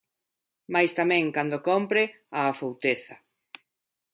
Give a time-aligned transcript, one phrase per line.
[0.73, 2.03] Mais tamén, cando cómpre,
[2.39, 3.15] a afouteza.